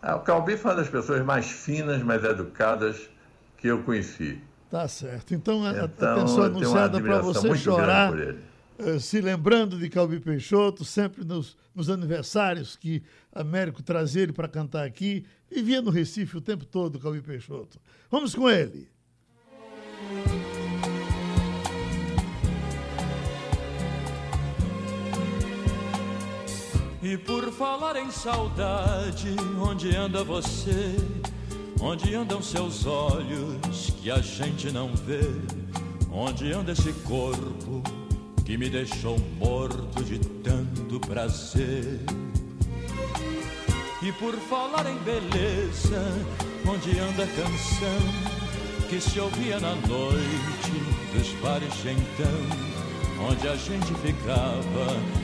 [0.06, 3.08] Ah, o Calbi foi uma das pessoas mais finas, mais educadas
[3.56, 4.38] que eu conheci.
[4.70, 5.34] Tá certo.
[5.34, 8.12] Então, a, então, atenção anunciada para você chorar,
[8.78, 14.46] eh, se lembrando de Calbi Peixoto, sempre nos, nos aniversários que Américo trazia ele para
[14.46, 17.80] cantar aqui, vivia no Recife o tempo todo, Calbi Peixoto.
[18.10, 18.86] Vamos com ele.
[27.04, 30.96] E por falar em saudade, onde anda você?
[31.78, 35.20] Onde andam seus olhos que a gente não vê?
[36.10, 37.82] Onde anda esse corpo
[38.46, 42.00] que me deixou morto de tanto prazer?
[44.02, 46.02] E por falar em beleza,
[46.66, 50.72] onde anda a canção que se ouvia na noite
[51.12, 55.23] dos bares de então, onde a gente ficava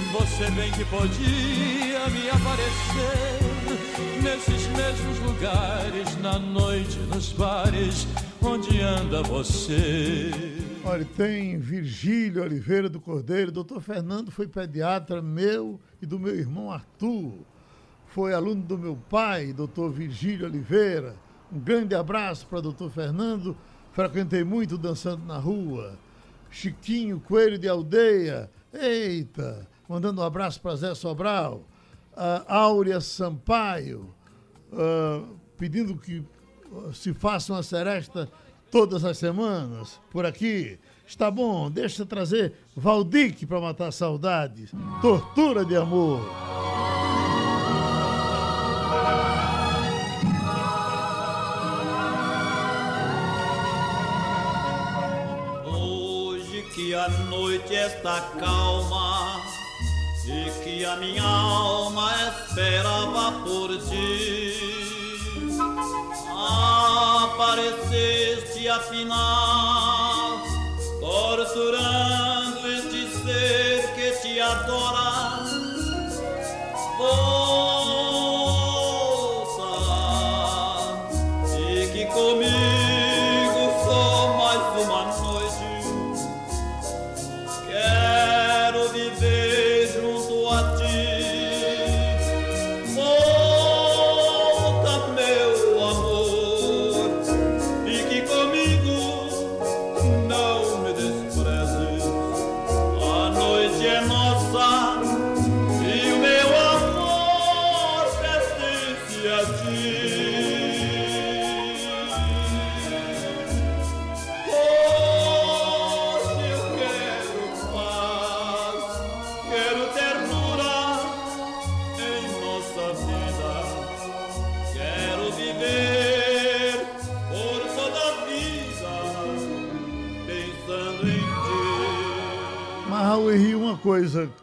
[0.11, 3.51] você bem que podia me aparecer
[4.21, 8.07] nesses mesmos lugares, na noite, nos bares,
[8.41, 10.31] onde anda você.
[10.83, 16.71] Olha, tem Virgílio Oliveira do Cordeiro, doutor Fernando foi pediatra meu e do meu irmão
[16.71, 17.33] Arthur.
[18.07, 21.15] Foi aluno do meu pai, doutor Virgílio Oliveira.
[21.51, 23.55] Um grande abraço para doutor Fernando
[23.93, 25.97] frequentei muito dançando na rua.
[26.49, 31.63] Chiquinho Coelho de Aldeia, eita, mandando um abraço para Zé Sobral.
[32.47, 34.13] Áurea Sampaio,
[34.71, 35.27] uh,
[35.57, 36.23] pedindo que
[36.93, 38.29] se faça uma seresta
[38.69, 40.79] todas as semanas por aqui.
[41.05, 44.71] Está bom, deixa eu trazer Valdique para matar saudades.
[45.01, 46.21] Tortura de amor.
[56.73, 59.60] que a noite está calma
[60.25, 64.55] e que a minha alma esperava por ti.
[67.23, 70.41] Apareceste afinal,
[70.99, 72.10] torturando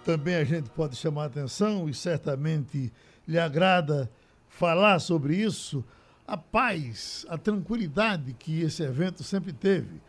[0.08, 2.90] também a gente pode chamar atenção e certamente
[3.26, 4.10] lhe agrada
[4.48, 5.84] falar sobre isso,
[6.26, 10.00] a paz, a tranquilidade que esse evento sempre teve.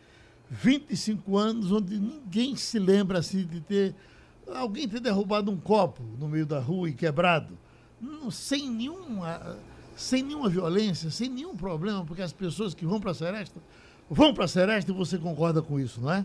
[0.50, 3.94] 25 anos onde ninguém se lembra assim de ter
[4.46, 7.58] alguém ter derrubado um copo no meio da rua e quebrado,
[8.30, 9.58] sem nenhuma
[9.94, 13.60] sem nenhuma violência, sem nenhum problema, porque as pessoas que vão para a Seresta
[14.08, 16.24] vão para a Seresta e você concorda com isso, não é?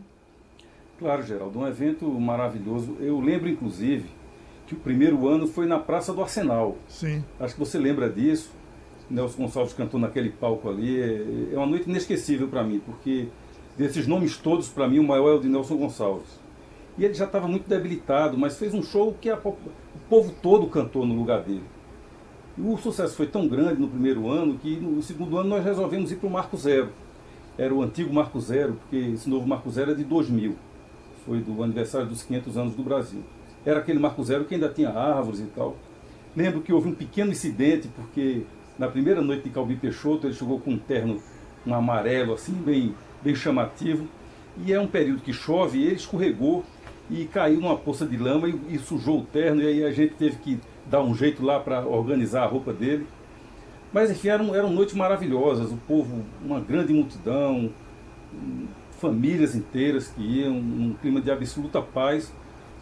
[0.97, 2.95] Claro, Geraldo, um evento maravilhoso.
[3.01, 4.05] Eu lembro, inclusive,
[4.65, 6.77] que o primeiro ano foi na Praça do Arsenal.
[6.87, 7.23] Sim.
[7.39, 8.51] Acho que você lembra disso.
[9.09, 10.99] Nelson Gonçalves cantou naquele palco ali.
[10.99, 13.27] É, é uma noite inesquecível para mim, porque
[13.77, 16.39] desses nomes todos, para mim, o maior é o de Nelson Gonçalves.
[16.97, 19.57] E ele já estava muito debilitado, mas fez um show que a, o
[20.09, 21.63] povo todo cantou no lugar dele.
[22.57, 26.09] E o sucesso foi tão grande no primeiro ano que no segundo ano nós resolvemos
[26.09, 26.87] ir para o Marco Zero.
[27.57, 30.55] Era o antigo Marco Zero, porque esse novo Marco Zero é de 2000
[31.25, 33.21] foi do aniversário dos 500 anos do Brasil.
[33.65, 35.75] era aquele Marco Zero que ainda tinha árvores e tal.
[36.35, 38.43] Lembro que houve um pequeno incidente, porque
[38.77, 41.21] na primeira noite de Calbi Peixoto ele chegou com um terno,
[41.65, 44.07] um amarelo assim, bem, bem chamativo.
[44.63, 46.63] E é um período que chove e ele escorregou
[47.09, 49.61] e caiu numa poça de lama e, e sujou o terno.
[49.61, 53.07] E aí a gente teve que dar um jeito lá para organizar a roupa dele.
[53.91, 57.71] Mas enfim, eram, eram noites maravilhosas, o povo, uma grande multidão,
[59.05, 62.33] famílias inteiras que iam num clima de absoluta paz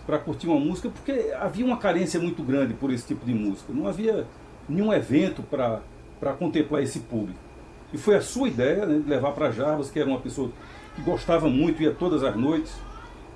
[0.05, 3.73] para curtir uma música, porque havia uma carência muito grande por esse tipo de música.
[3.73, 4.25] Não havia
[4.67, 7.39] nenhum evento para contemplar esse público.
[7.91, 10.49] E foi a sua ideia né, de levar para Jarbas, que era uma pessoa
[10.95, 12.73] que gostava muito, ia todas as noites,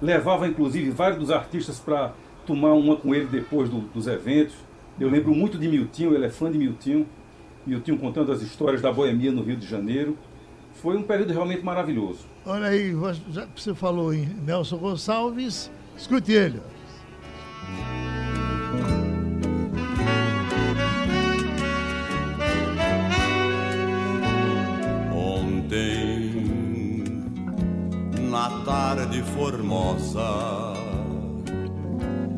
[0.02, 2.14] levava inclusive vários dos artistas para
[2.46, 4.56] tomar uma com ele depois do, dos eventos.
[4.98, 7.06] Eu lembro muito de Miltinho, ele é fã de Miltinho.
[7.66, 10.18] Miltinho contando as histórias da boemia no Rio de Janeiro.
[10.82, 12.20] Foi um período realmente maravilhoso.
[12.46, 12.94] Olha aí,
[13.32, 16.62] já que você falou em Nelson Gonçalves, escute ele.
[25.12, 27.04] Ontem,
[28.30, 30.74] na tarde formosa,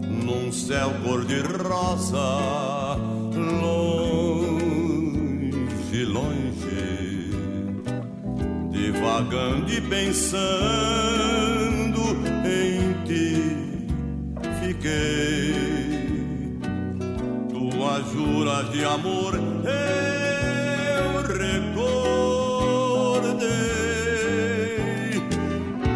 [0.08, 2.18] num céu cor-de-rosa,
[3.62, 4.09] longe,
[8.92, 10.50] divagando e pensando
[12.44, 13.56] em ti,
[14.62, 15.54] fiquei.
[17.50, 22.10] Tuas juras de amor eu recordei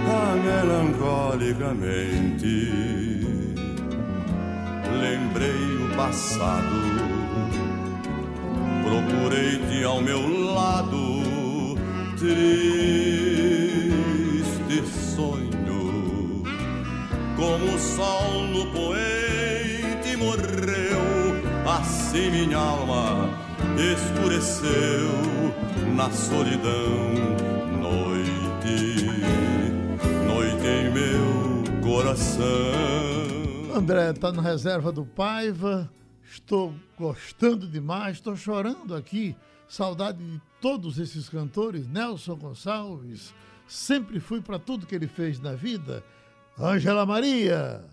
[0.07, 2.53] ah, melancolicamente
[5.01, 6.77] lembrei o passado,
[8.83, 11.12] procurei-te ao meu lado,
[12.23, 13.99] triste
[14.87, 16.43] sonho,
[17.35, 21.01] como o sol no poente morreu,
[21.67, 23.29] assim minha alma
[23.77, 25.09] escureceu
[25.93, 27.11] na solidão,
[27.81, 29.05] noite,
[30.25, 32.43] noite em meu coração.
[33.75, 35.91] André está na reserva do Paiva.
[36.23, 39.35] Estou gostando demais, estou chorando aqui.
[39.67, 40.23] Saudade de
[40.63, 41.89] todos esses cantores.
[41.89, 43.33] Nelson Gonçalves,
[43.67, 46.01] sempre fui para tudo que ele fez na vida.
[46.57, 47.83] Ângela Maria.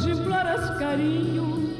[0.00, 1.74] Hoje imploras carinho,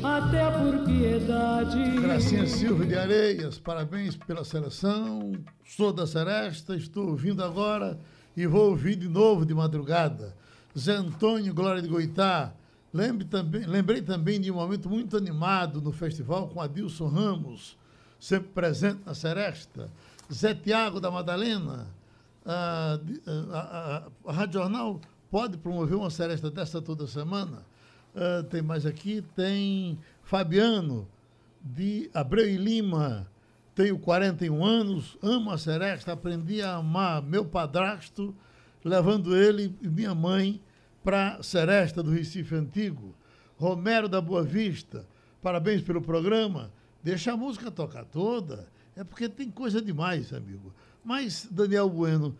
[0.00, 2.00] até por piedade.
[2.00, 5.32] Gracinha Silva de Areias, parabéns pela seleção.
[5.64, 7.98] Sou da Seresta, estou ouvindo agora
[8.36, 10.36] e vou ouvir de novo de madrugada.
[10.78, 12.52] Zé Antônio Glória de Goitá.
[12.94, 17.76] Lembre também, lembrei também de um momento muito animado no festival com Adilson Ramos,
[18.20, 19.90] sempre presente na Seresta.
[20.32, 21.88] Zé Tiago da Madalena.
[22.48, 25.00] A, a, a, a Rádio Jornal
[25.36, 27.62] pode promover uma seresta dessa toda semana?
[28.14, 31.06] Uh, tem mais aqui, tem Fabiano,
[31.60, 33.30] de Abreu e Lima.
[33.74, 38.34] Tenho 41 anos, amo a seresta, aprendi a amar meu padrasto,
[38.82, 40.58] levando ele e minha mãe
[41.04, 43.14] para seresta do Recife Antigo.
[43.58, 45.06] Romero da Boa Vista,
[45.42, 46.72] parabéns pelo programa.
[47.02, 50.72] Deixa a música tocar toda, é porque tem coisa demais, amigo.
[51.04, 52.34] Mas, Daniel Bueno,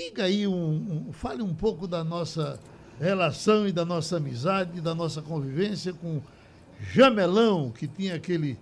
[0.00, 2.58] diga aí, um, um fale um pouco da nossa
[2.98, 6.22] relação e da nossa amizade, da nossa convivência com
[6.80, 8.58] Jamelão, que tinha aquele,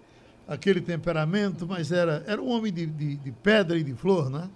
[0.48, 4.50] aquele temperamento, mas era, era um homem de, de, de pedra e de flor, né?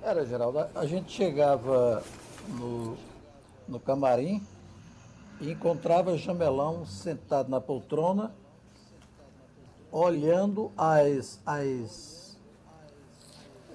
[0.00, 0.64] Era, Geraldo.
[0.74, 2.02] A gente chegava
[2.48, 2.96] no,
[3.66, 4.40] no camarim
[5.40, 8.32] e encontrava Jamelão sentado na poltrona,
[9.90, 12.21] olhando as, as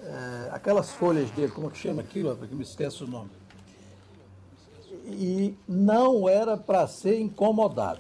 [0.08, 2.36] é, aquelas folhas dele, como é que chama aquilo?
[2.36, 3.30] Porque me esqueço o nome.
[5.06, 8.00] E não era para ser incomodado.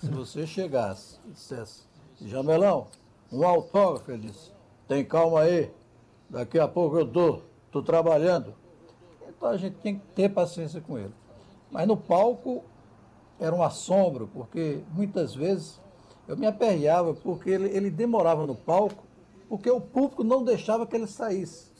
[0.00, 1.82] Se você chegasse e dissesse,
[2.24, 2.86] Jamelão,
[3.32, 4.50] um autógrafo, ele disse,
[4.86, 5.70] tem calma aí,
[6.28, 8.54] daqui a pouco eu dou, estou trabalhando.
[9.28, 11.14] Então a gente tem que ter paciência com ele.
[11.70, 12.64] Mas no palco
[13.38, 15.80] era um assombro, porque muitas vezes
[16.28, 19.09] eu me aperreava, porque ele, ele demorava no palco
[19.50, 21.70] porque o público não deixava que ele saísse.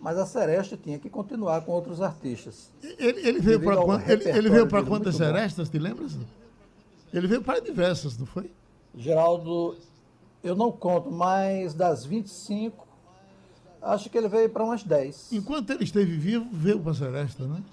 [0.00, 2.70] Mas a Seresta tinha que continuar com outros artistas.
[2.80, 6.16] Ele, ele veio para quant, ele, ele veio para quantas serestas, te lembras?
[7.12, 8.52] Ele veio para diversas, não foi?
[8.94, 9.76] Geraldo,
[10.44, 12.86] eu não conto, mas das 25,
[13.82, 15.32] acho que ele veio para umas 10.
[15.32, 17.64] Enquanto ele esteve vivo, veio para a Seresta, né?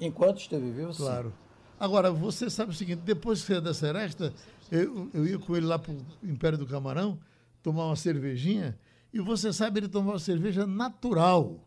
[0.00, 1.02] Enquanto esteve vivo, sim.
[1.02, 1.30] Claro.
[1.78, 4.32] Agora, você sabe o seguinte, depois que você é da Seresta,
[4.72, 7.18] eu, eu ia com ele lá para o Império do Camarão,
[7.66, 8.78] tomar uma cervejinha,
[9.12, 11.66] e você sabe, ele tomava cerveja natural,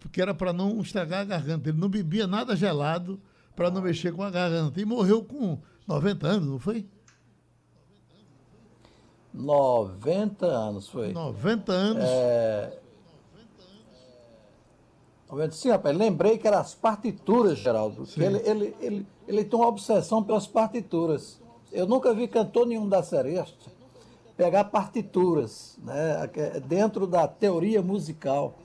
[0.00, 1.68] porque era para não estragar a garganta.
[1.68, 3.20] Ele não bebia nada gelado
[3.54, 4.80] para não mexer com a garganta.
[4.80, 6.84] E morreu com 90 anos, não foi?
[9.32, 11.12] 90 anos foi.
[11.12, 12.04] 90 anos.
[12.04, 12.80] É...
[15.52, 18.04] Sim, rapaz, lembrei que eram as partituras, Geraldo.
[18.16, 21.40] Ele, ele, ele, ele tem uma obsessão pelas partituras.
[21.70, 23.77] Eu nunca vi cantor nenhum da Seresta
[24.38, 26.30] pegar partituras, né,
[26.68, 28.56] dentro da teoria musical.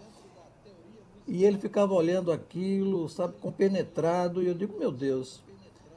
[1.28, 5.42] E ele ficava olhando aquilo, sabe, compenetrado, e eu digo, meu Deus.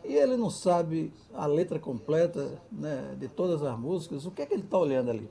[0.02, 4.46] E ele não sabe a letra completa né, de todas as músicas, o que é
[4.46, 5.28] que ele está olhando ali?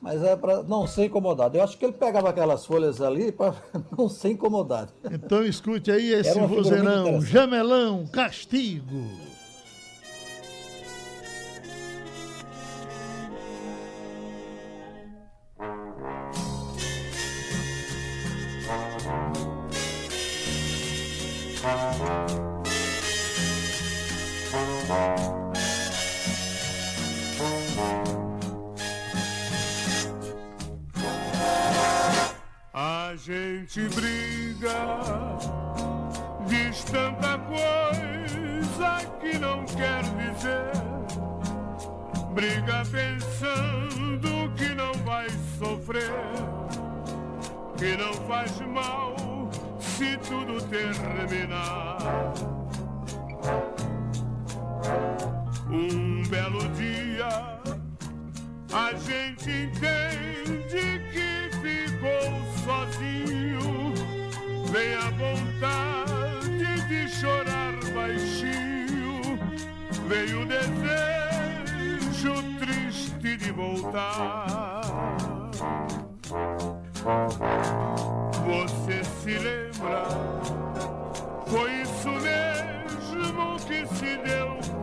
[0.00, 1.56] Mas é para não ser incomodado.
[1.56, 3.54] Eu acho que ele pegava aquelas folhas ali para
[3.96, 4.92] não ser incomodado.
[5.10, 9.33] Então escute aí esse vozeirão, Jamelão, Castigo.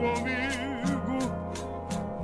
[0.01, 1.19] Comigo.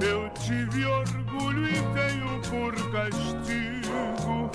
[0.01, 4.49] Eu tive orgulho e tenho por castigo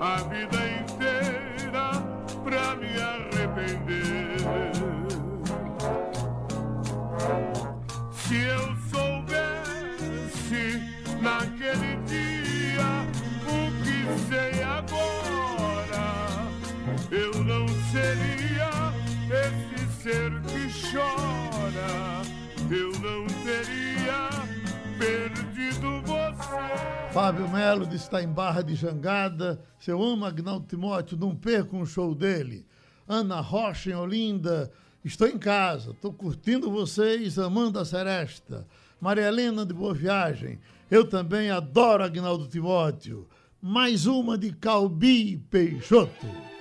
[0.00, 2.02] a vida inteira
[2.42, 4.43] pra me arrepender.
[27.14, 29.62] Fábio Melo está em Barra de Jangada.
[29.78, 32.66] Se eu amo Agnaldo Timóteo, não perca um show dele.
[33.06, 34.72] Ana Rocha em Olinda.
[35.04, 38.66] Estou em casa, estou curtindo vocês, amando a Seresta.
[39.00, 40.58] Maria Helena de Boa Viagem.
[40.90, 43.28] Eu também adoro Agnaldo Timóteo.
[43.62, 46.53] Mais uma de Calbi Peixoto.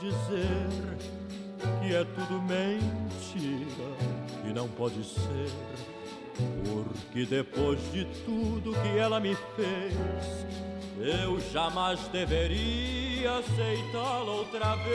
[0.00, 0.68] Dizer
[1.80, 3.90] que é tudo mentira
[4.48, 5.50] e não pode ser.
[6.64, 9.94] Porque depois de tudo que ela me fez,
[10.98, 14.90] eu jamais deveria aceitá-la outra vez.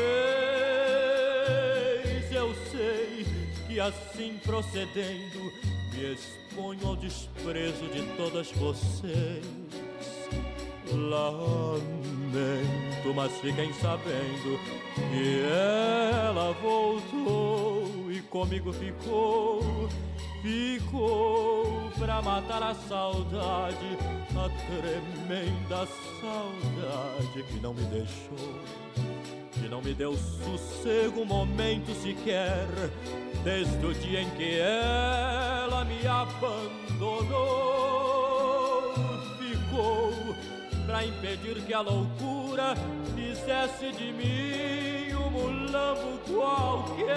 [2.32, 3.26] Eu sei
[3.68, 5.53] que assim procedendo,
[5.93, 9.45] me exponho ao desprezo de todas vocês.
[10.91, 12.14] Lamento,
[13.16, 14.60] mas fiquem sabendo
[14.94, 19.90] que ela voltou e comigo ficou,
[20.42, 23.98] ficou pra matar a saudade,
[24.36, 25.88] a tremenda
[26.20, 28.60] saudade que não me deixou,
[29.54, 32.68] que não me deu sossego um momento sequer,
[33.44, 37.75] desde o dia em que ela me abandonou,
[40.86, 42.76] para impedir que a loucura
[43.16, 47.16] fizesse de mim um mulambo qualquer.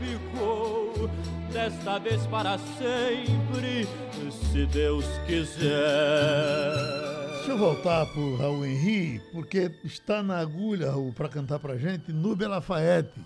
[0.00, 1.10] Ficou
[1.52, 3.86] desta vez para sempre,
[4.30, 6.72] se Deus quiser.
[7.36, 12.12] Deixa eu voltar pro Raul Henri, porque está na agulha, Raul, para cantar pra gente,
[12.12, 13.20] Núbia Lafayette.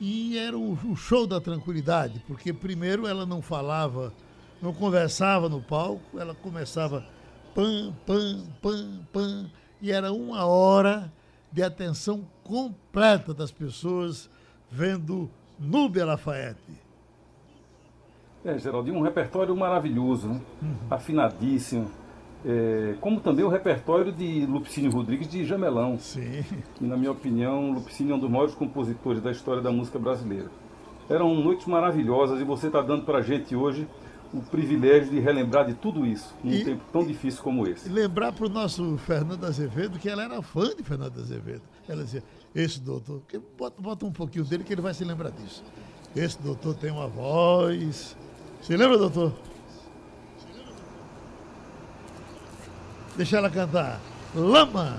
[0.00, 4.12] E era o, o show da tranquilidade, porque primeiro ela não falava,
[4.60, 7.06] não conversava no palco, ela começava
[7.54, 9.50] pam, pam, pam, pam,
[9.80, 11.12] e era uma hora
[11.52, 14.28] de atenção completa das pessoas
[14.70, 16.82] vendo Núbia Lafayette.
[18.44, 20.40] É, Geraldinho, um repertório maravilhoso, né?
[20.90, 21.90] afinadíssimo.
[22.44, 25.98] É, como também o repertório de Lupicínio Rodrigues de Jamelão.
[25.98, 26.44] Sim.
[26.74, 30.50] Que, na minha opinião, Lupicínio é um dos maiores compositores da história da música brasileira.
[31.08, 33.88] Eram noites maravilhosas e você está dando para a gente hoje
[34.34, 37.88] o privilégio de relembrar de tudo isso num E- tempo tão difícil como esse.
[37.88, 41.62] Lembrar para o nosso Fernando Azevedo que ela era fã de Fernando Azevedo.
[41.88, 42.22] Ela dizia,
[42.54, 43.22] esse doutor,
[43.56, 45.62] bota, bota um pouquinho dele que ele vai se lembrar disso.
[46.16, 48.16] Esse doutor tem uma voz.
[48.60, 49.32] Se lembra, doutor?
[53.16, 54.00] Deixa ela cantar.
[54.34, 54.98] Lama!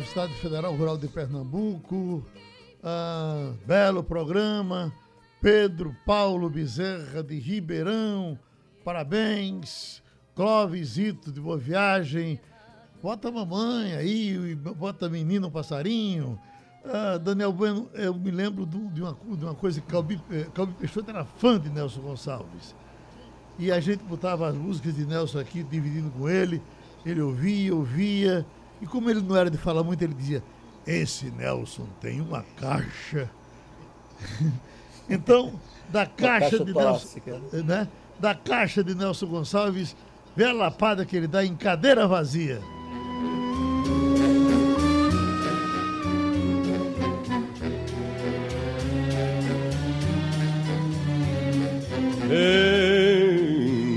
[0.00, 2.24] Universidade Federal Rural de Pernambuco.
[2.82, 4.90] Ah, belo programa.
[5.42, 8.38] Pedro Paulo Bezerra de Ribeirão.
[8.82, 10.02] Parabéns.
[10.34, 12.40] Clóvis Ito de Boa Viagem.
[13.02, 16.40] Bota a mamãe aí, bota um passarinho.
[16.82, 20.72] Ah, Daniel Bueno, eu me lembro de uma, de uma coisa que Calbi, eh, Calbi
[20.78, 22.74] Peixoto era fã de Nelson Gonçalves.
[23.58, 26.62] E a gente botava as músicas de Nelson aqui, dividindo com ele.
[27.04, 28.46] Ele ouvia, ouvia.
[28.80, 30.42] E como ele não era de falar muito, ele dizia:
[30.86, 33.30] Esse Nelson tem uma caixa.
[35.08, 35.52] então,
[35.88, 36.72] da caixa, caixa de.
[36.72, 37.18] Nelson.
[37.64, 37.88] Né?
[38.18, 39.96] Da caixa de Nelson Gonçalves,
[40.34, 42.60] vê a lapada que ele dá em cadeira vazia.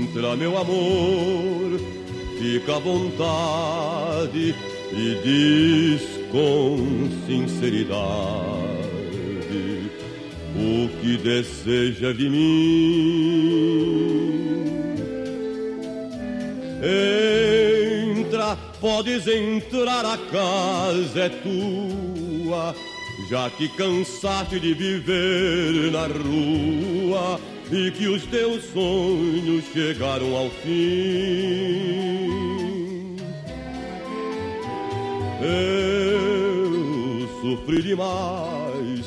[0.06, 1.53] Entra, meu amor,
[2.44, 4.54] fica à vontade
[4.92, 6.76] e diz com
[7.26, 7.94] sinceridade
[10.54, 12.44] o que deseja de mim.
[18.12, 22.74] Entra, podes entrar, a casa é tua,
[23.30, 27.40] já que cansaste de viver na rua
[27.72, 30.74] e que os teus sonhos chegaram ao fim.
[35.40, 39.06] Eu sofri demais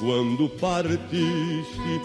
[0.00, 2.00] quando partiste,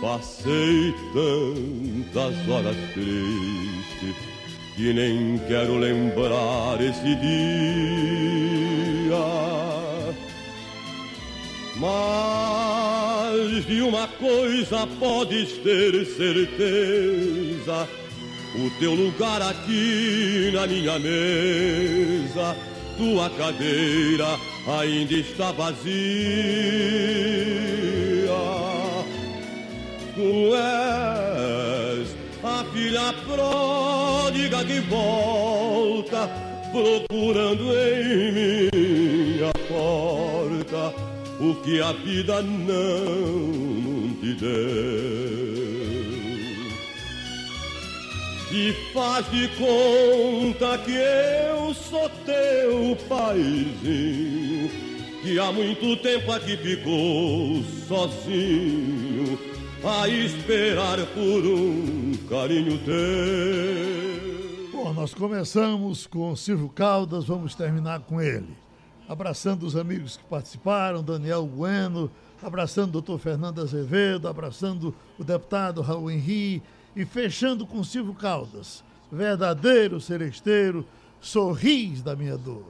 [0.00, 4.16] passei tantas horas tristes
[4.76, 7.56] que nem quero lembrar esse dia.
[11.78, 12.75] Mas
[13.46, 17.88] de uma coisa podes ter certeza:
[18.56, 22.56] o teu lugar aqui na minha mesa,
[22.96, 24.38] tua cadeira
[24.80, 25.86] ainda está vazia.
[30.14, 36.28] Tu és a filha pródiga que volta,
[36.72, 40.35] procurando em minha porta
[41.50, 44.46] o que a vida não deu.
[48.52, 54.70] E faz de conta que eu sou teu paizinho,
[55.22, 59.38] que há muito tempo aqui ficou sozinho,
[59.84, 64.06] a esperar por um carinho teu.
[64.72, 68.65] Bom, nós começamos com Silvio Caldas, vamos terminar com ele.
[69.08, 72.10] Abraçando os amigos que participaram, Daniel Bueno,
[72.42, 76.62] abraçando o doutor Fernando Azevedo, abraçando o deputado Raul Henri,
[76.94, 78.82] e fechando com Silvio Caldas,
[79.12, 80.84] verdadeiro seresteiro,
[81.20, 82.64] sorris da minha dor.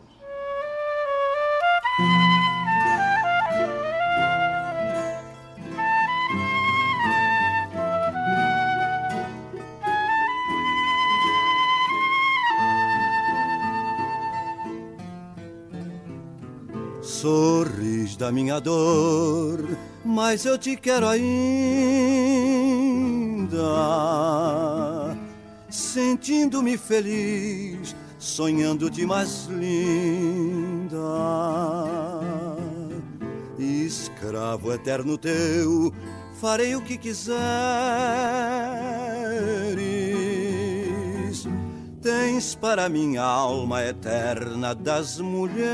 [18.19, 21.27] Da minha dor, mas eu te quero ainda.
[25.69, 30.97] Sentindo-me feliz, sonhando-te mais linda.
[33.59, 35.93] Escravo eterno teu,
[36.41, 37.37] farei o que quiseres.
[42.01, 45.67] Tens para minha alma eterna das mulheres.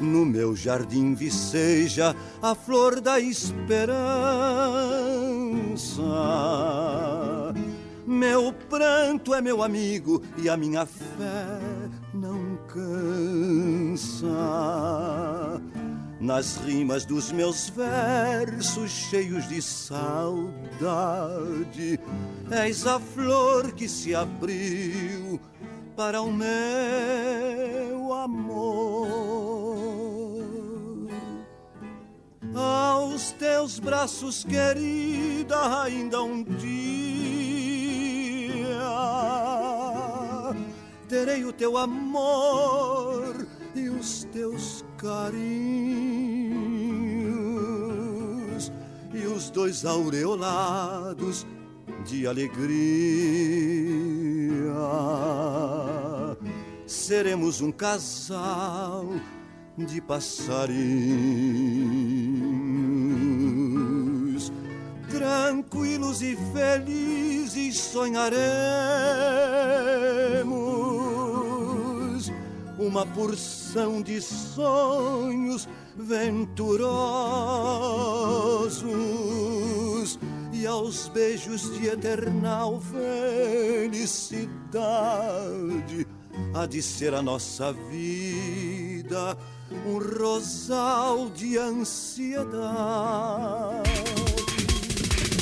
[0.00, 3.96] No meu jardim viceja a flor da esperança.
[8.06, 11.58] Meu pranto é meu amigo e a minha fé
[12.14, 14.26] não cansa.
[16.20, 20.40] Nas rimas dos meus versos cheios de saudade,
[22.50, 25.40] és a flor que se abriu
[25.96, 29.75] para o meu amor.
[32.56, 36.96] Aos teus braços, querida, ainda um dia
[41.08, 45.36] terei o teu amor e os teus carinhos
[49.12, 51.46] e os dois aureolados
[52.04, 52.66] de alegria.
[56.86, 59.06] Seremos um casal
[59.76, 60.76] de passarinhos,
[65.26, 68.30] tranquilos e felizes sonharemos
[72.78, 76.86] uma porção de sonhos venturosos
[80.52, 84.46] e aos beijos de eternal felicidade
[86.54, 89.36] há de ser a nossa vida
[89.84, 92.56] um rosal de ansiedade.